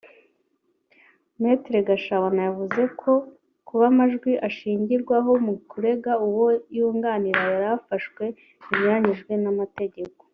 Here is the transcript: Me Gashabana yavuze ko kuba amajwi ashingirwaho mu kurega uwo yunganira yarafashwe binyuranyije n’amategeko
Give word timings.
Me 1.41 1.51
Gashabana 1.87 2.41
yavuze 2.47 2.81
ko 3.01 3.11
kuba 3.67 3.83
amajwi 3.91 4.31
ashingirwaho 4.47 5.31
mu 5.45 5.53
kurega 5.69 6.11
uwo 6.27 6.47
yunganira 6.77 7.39
yarafashwe 7.53 8.23
binyuranyije 8.63 9.33
n’amategeko 9.43 10.21